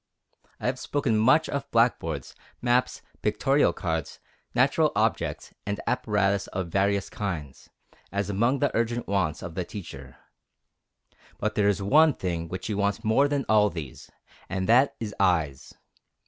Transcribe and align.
I 0.59 0.65
have 0.65 0.79
spoken 0.79 1.15
much 1.15 1.47
of 1.47 1.69
blackboards, 1.69 2.33
maps, 2.59 3.03
pictorial 3.21 3.71
cards, 3.71 4.19
natural 4.55 4.91
objects, 4.95 5.53
and 5.63 5.79
apparatus 5.85 6.47
of 6.47 6.69
various 6.69 7.07
kinds, 7.07 7.69
as 8.11 8.27
among 8.27 8.57
the 8.57 8.75
urgent 8.75 9.07
wants 9.07 9.43
of 9.43 9.53
the 9.53 9.63
teacher. 9.63 10.17
But 11.37 11.53
there 11.53 11.67
is 11.67 11.83
one 11.83 12.15
thing 12.15 12.47
which 12.47 12.65
he 12.65 12.73
wants 12.73 13.03
more 13.03 13.27
than 13.27 13.45
all 13.47 13.69
these, 13.69 14.09
and 14.49 14.67
that 14.67 14.95
is 14.99 15.13
EYES. 15.19 15.75